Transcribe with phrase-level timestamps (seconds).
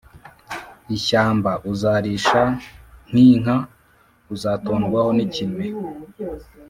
[0.95, 2.41] ishyamba uzarisha
[3.09, 3.55] nk inka
[4.33, 5.63] uzatondwaho n ikime